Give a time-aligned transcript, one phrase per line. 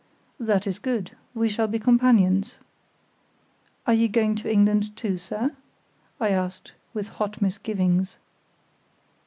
[0.39, 1.11] "That is good.
[1.35, 2.55] We shall be companions."
[3.85, 5.51] "Are you going to England, too, sir?"
[6.19, 8.17] I asked, with hot misgivings.